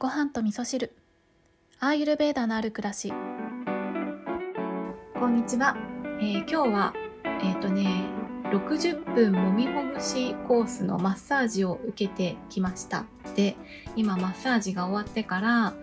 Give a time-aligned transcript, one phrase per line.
[0.00, 0.94] ご飯と味噌汁。
[1.80, 3.12] アーユルベーダのある暮らし。
[5.18, 5.76] こんにちは、
[6.20, 6.94] えー、今日は
[7.42, 8.04] えっ、ー、とね
[8.52, 13.06] 60分もみほぐしコースのマッサージを受けてきました。
[13.34, 13.56] で
[13.96, 15.74] 今マッサージが終わってから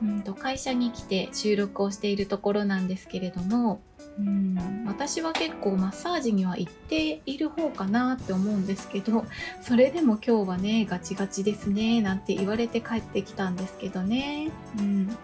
[0.00, 3.80] うんと会社に来て収録をしているところなんですけれども
[4.18, 4.84] うん。
[4.86, 9.24] 私は結構マッサージには行っている方かなって思うんですけど
[9.62, 15.16] それでも今日はねガチガチですねなんて言われて帰ってきたんですけどね、うん。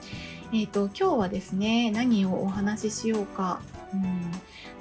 [0.52, 3.60] えーと、今日はですね何をお話ししようか、
[3.92, 4.30] うん、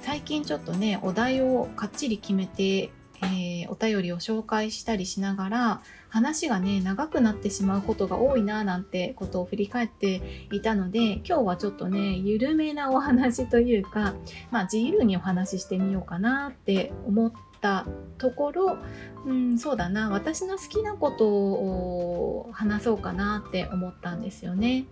[0.00, 2.90] 最近ちょっとねお題をかっちり決めて
[3.22, 14.14] えー、お便りを紹介したりしながら話がね長くなってしまうことが多いななんてことを振り返っていたので今日はちょっとね緩めなお話というか、
[14.50, 17.86] まあ、自由にお話ししてみようかなって思った
[18.18, 18.78] ところ、
[19.26, 24.86] うん、そうだな私の好きなことを話そうかなって思ったんですよね。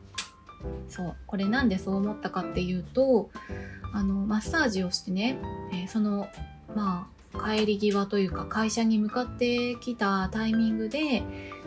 [0.89, 3.31] そうこれなんでそう思ったかっていうと
[3.93, 5.39] あのマッサージをしてね、
[5.73, 6.29] えー、その
[6.75, 11.23] まあ帰り際というか会社に向かってきたタイミングで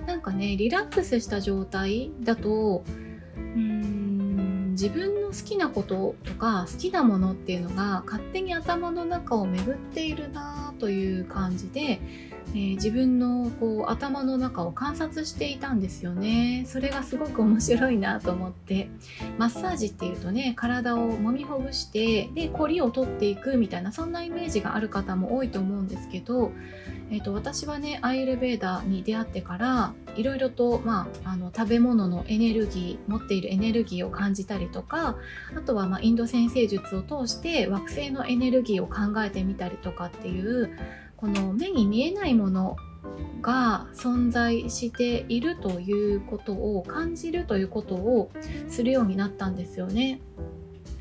[0.06, 2.84] なんかねリラックスした状態だと
[3.36, 12.00] うーん自分のの好きなこととか好きなものっていうのが勝手に頭の中を巡っているなという感じで
[12.54, 16.64] えー、自分のこう頭の中を観察していたんですよね。
[16.66, 18.90] それがすごく面白いなと思って。
[19.38, 26.52] マッサージっていうとね体を揉みほぐしてでコリを取っていくみたいなそんなイメージがある方も多いと思うんですけど、
[27.12, 35.17] えーと、私はねアイルベーダーに出会ってからいろいろと、まあ、あの食べ物のエネルギー持っているエネルギーを感じたりとか
[35.56, 40.72] あとは、ま、インド先生術を通して惑星のエネルギーを考えてみたりとかっていう
[41.16, 42.76] この目に見えないもの
[43.42, 48.32] が存在しているということを感じるということを
[48.68, 50.22] するようになったんですよね。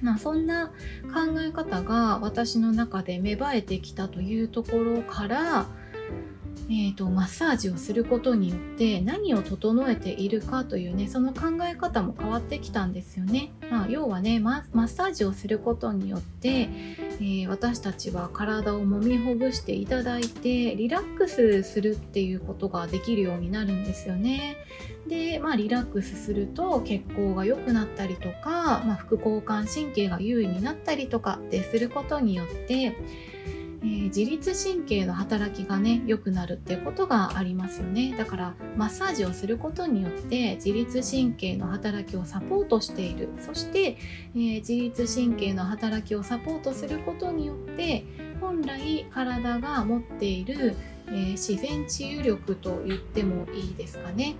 [0.03, 0.69] まあ、そんな
[1.13, 5.67] 考え方が私の中で芽生えてきたというところから
[6.69, 13.53] えーと、マッサージをすることによって何を整えているかというねその考え方も変わってきたんですよね。
[13.71, 16.69] まあ、要はねマッサージをすることによって、
[17.21, 24.57] えー、私たちは体を揉みほぐしていただいてリラックスするっていうことができるようになるんですよね。
[25.07, 32.97] で、まあ、リラックスすると血行が良くなったりとか、まあ、副交感神経が優位になったりとかってすることによって
[33.87, 38.17] えー、自律神経の働きがね良くなるっていうことがありますよね。
[38.19, 43.29] だからマッサージをすることによって自律神経の働きをサポートしている。
[43.39, 43.97] そして、
[44.35, 48.05] えー、自律神経の働きをサポートすることによって
[48.41, 50.75] 本来体が持っている、
[51.07, 54.35] えー、自然治癒力と言ってもいいですかね、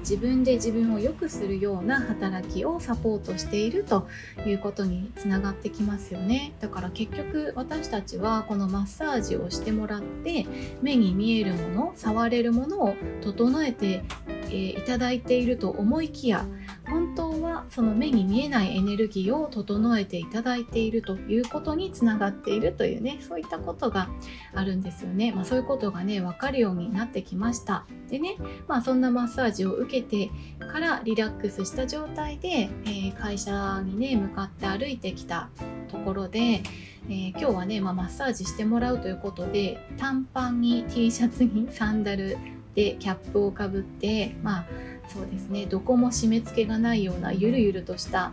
[0.00, 4.08] 自分で自分を良くするような働きをサポートしていると
[4.46, 6.52] いうことにつながってきますよね。
[6.60, 10.46] だから結局私たちはこのマッサージをしてもらって
[10.82, 14.02] 目に見えるもの触れるものを整えて、
[14.50, 16.46] いただいていると思いきや
[16.86, 24.08] 本当はその目に見えないエネルギーを整えていただいているということにつながっているというねそういったことが
[24.54, 27.84] あるんですよね、まあ、そういうことがね分かるようになってきました。
[28.08, 28.36] でね、
[28.66, 35.50] まあ、そんなマッサージを受けてからリラックスした状態で、えー、会社にね向かって歩いてきた
[35.88, 42.36] ところで、えー、今日はね、まあ、マッサージしてもらうということで短パンに T シャツにサンダル
[42.78, 44.66] でキャップをかぶってまあ
[45.08, 48.30] そうですねどこも締め付けがないようなゆるゆるとした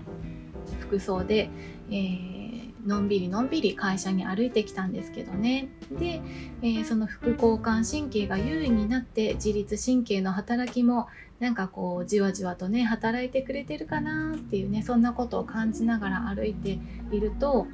[0.82, 1.50] 服装で、
[1.90, 5.70] えー、のんびりのんびり会社に歩いてきたんですけどね。
[5.90, 6.22] で、
[6.62, 11.08] えー、その副交感神経が優位になって自律神経の働きも
[11.40, 16.78] なんかこうじわじわとね働いてくれてるかなっていうねそんなことを感じながら歩いて
[17.12, 17.66] いると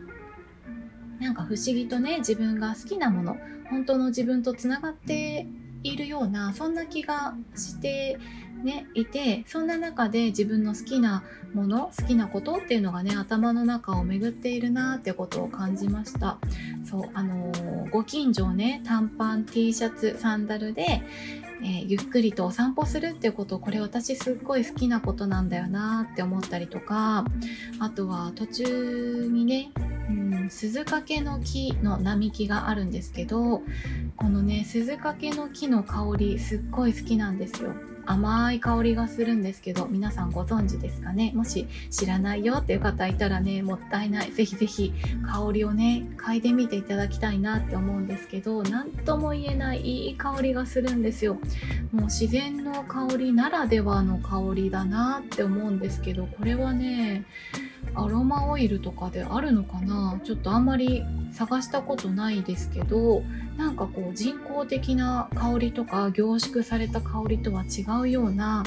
[1.20, 3.36] なんか不思議とね自分が好きなもの
[3.70, 5.48] 本当の自分とつながって
[5.84, 8.18] いるようなそんな気がして
[8.64, 11.23] ね、いてそんな中で自分の好きな
[11.53, 16.38] もの好きなことっていうのがね頭の中を巡っているなってことを感じました。
[16.84, 21.02] そうあのー、ご近所をね短パン T シャツサンダルで、
[21.64, 27.26] えー、ゆっくりとお散歩するっていうことこれ私すっごい好きなことなんだよなって思ったりとか
[27.79, 29.72] あとは途中にね
[30.52, 33.64] 鈴懸の木の並木があるんですけど
[34.18, 37.74] このね鈴懸の木の香りすっごい好きなんですよ。
[38.03, 41.32] 甘い香りがするんですけど皆さんご存知ですかね？
[41.36, 44.32] もし知らないよっていう方いたらねもったいない。
[44.32, 44.92] ぜひぜひ
[45.24, 51.36] 香りをね嗅いでみていただきたいなって思うんですけど何とも言えないいい香りがするんですよ。
[51.92, 57.24] もう自然の香りならではの香りだなって思うんですけどこれはね
[57.94, 60.20] アロマオイルとかであるのかな？
[60.24, 63.24] ちょっとあんまり探したことないですけど
[63.58, 68.64] なんかこう人工的な香りとか凝縮された香りとは違うような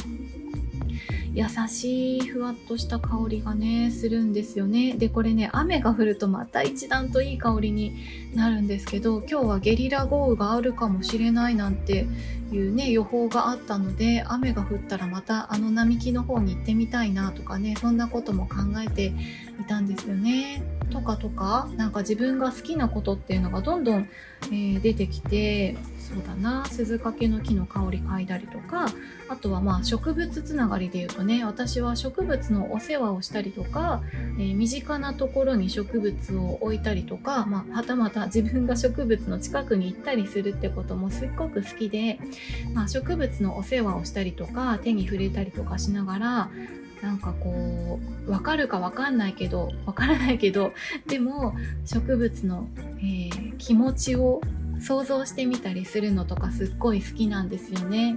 [1.34, 4.94] 優しいふわっとした香りがねするんですよね。
[4.94, 7.96] でこれね雨が降るとまた一段といい香りに
[8.36, 12.06] なるんですけど今日はゲリラ豪雨があるかもしれないなんて
[12.52, 19.06] いうね予報があったので雨が降ったらまたあの並木の方に行ってみたいなとかねそんなことも考えて
[19.60, 20.62] いたんですよね。
[20.90, 24.08] とかとかなんか自分が好きなことっていうのがどんどん、
[24.44, 26.66] えー、出てきてそうだな。
[26.66, 28.86] 鈴懸の木の香り嗅いだりとか。
[29.28, 34.02] あとはまあ植物つながりで言うとね私は植物のお世話をしたりとか、
[34.38, 42.18] えー、身近なところに植物を置いたりとか、まあ、はたまた自分が植物の近くに行ったりするってこともすっごく好きで、
[42.74, 46.50] まあ、植物のお世話をしたりとか手に触れたりとかしながら
[47.02, 50.72] なんかこう分かるか分かんないけど分からないけど
[51.06, 51.54] でも
[51.84, 52.68] 植物の、
[52.98, 54.40] えー、気持ちを
[54.80, 58.16] 想像してみたりするのとかすっごい好きなんですよね。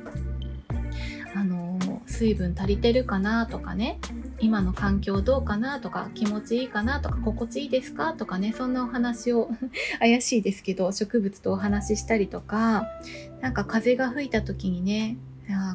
[1.36, 1.78] あの
[2.08, 4.00] 水分足りてるかなとかね
[4.40, 9.50] 今の環境どうかなとか気持ちいいかなとか心地いいですかとかねそんなお話を
[10.00, 12.88] 怪しいですけど植物とお話ししたりとか
[13.42, 15.18] なんか風が吹いた時にね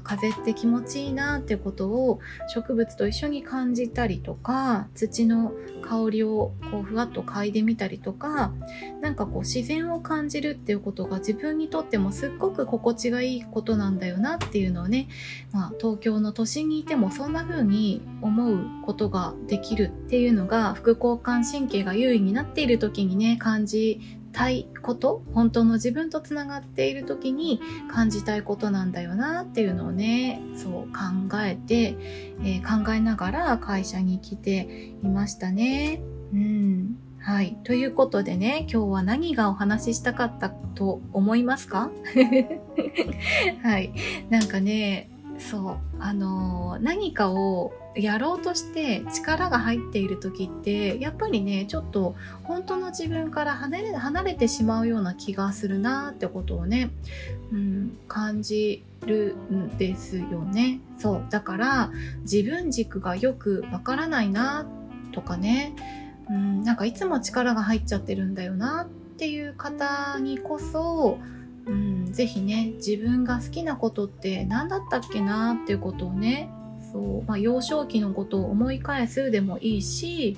[0.03, 5.53] 風って気持ちいいなってことを植物と一緒に感じたりとか土の
[5.83, 8.53] 香りをこうふわっと嗅いでみたりとか
[9.01, 15.09] なんかこう自然を感じるっていうことが自分にとってもすっごく心地がいいことなんだよなっていうのをね、
[15.53, 24.01] まあ、東京の都心にいてもそんな風に思うことができるっていうのが副交感神経が優位になっている時にね感じ
[24.33, 31.97] たいこと本当の自分とつながっている時に感じたいことなんだよなっていうのをねそう考えて、
[32.41, 36.01] えー、考えながら会社に来ていましたね。
[36.33, 37.57] うんはい。
[37.63, 41.93] ということでね、今日は何がお話ししたかったと思いますか？
[43.63, 43.93] はい。
[44.29, 45.09] なんかね、
[45.53, 56.91] そう、あの、何かをやろうとして力が入っている時ってやっぱりねちょっと本当の自分から離れ離れてしまうような気がするなってことをね、
[57.53, 60.81] うん、感じるんですよね。
[60.99, 61.27] そう。
[61.29, 61.91] だから
[62.23, 64.65] 自分軸がよくわからないな
[65.13, 65.75] とかね、
[66.31, 71.19] うん、なんかいつも力が入っちゃってるんだよなっていう方にこそ
[71.67, 76.51] うん、ぜひね自分が好きなことって何だったっけなっていうことをね
[76.93, 80.37] そう、まあ、幼少期のことを思い返すでもいいし、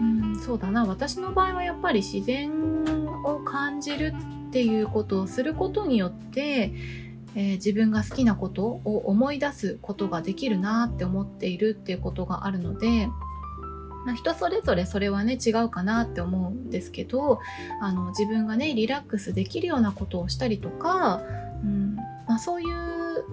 [0.00, 2.50] うん、そうだな私の場合はやっぱり自然
[3.24, 4.14] を感じる
[4.48, 6.72] っていうことをすることによって、
[7.34, 13.08] えー、自分が好きなことを思い出すことができるなって思っているっていうことがあるので、
[14.12, 17.40] 人それぞれそれはね違うかなって思うんですけど
[17.80, 21.22] あの自分がねリラックスできるようなことをしたりとか、
[21.62, 21.96] うん
[22.26, 23.24] まあ、そういう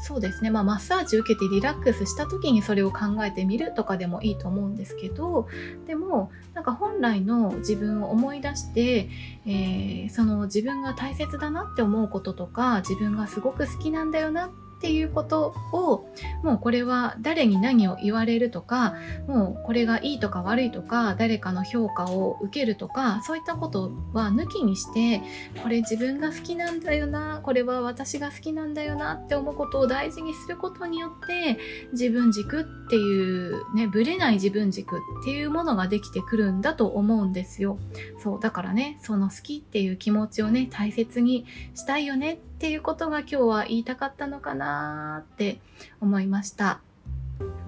[0.00, 5.48] そうですね、まあ、マッサージ受けてリラックスした時にそれを考えてみるとかでもいいと思うんですけど
[5.86, 9.08] でもなんか本来の自分を思い出して、
[9.44, 16.08] えー、その自分が大切だなって思うこととか自分がすごく好きなんだよなってっていうことを
[16.44, 18.94] もうこれは誰に何を言われるとか
[19.26, 25.20] もうこれがいいとか悪いとか誰かの評価を受けるとかそういったことは抜きにして
[25.62, 31.58] これ自分が好きなんだよなこれは私が好きなんだよなって思うことを大事にすることによって
[31.90, 37.78] 自分軸っていうねぶれない自分軸っていうものができてくるんだと思うんですよ。
[38.22, 45.60] そうだからねその好きっていう気持ちをね大切にしたいよねっていうことが今日は言いたかったのかなって
[46.00, 46.80] 思いました。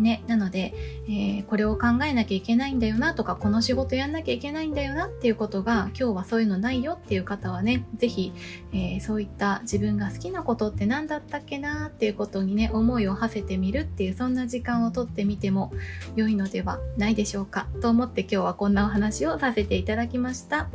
[0.00, 0.75] ね、なので、
[1.07, 8.33] えー、これを考えなきゃいけないんだよなとか、この仕事やんなきゃいけないんだよなっていうことが、今日はそういうのないよっていう方はね、是非、
[8.73, 15.73] えー、そういった自分が好きなことって何だったっけなっていうことにね、思いを馳せてみるっていう、そんな時間をとってみても
[16.17, 20.69] 良いのではないでしょうか、と思って今日はこんなお話をさせていただきました。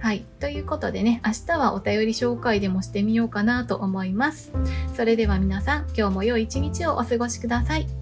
[0.00, 0.24] はい。
[0.40, 4.52] ということでね、明日はお便り紹介でもしてみようかなと思います。
[4.96, 8.01] それでは皆さん、今日も良い一日をお過ごしください。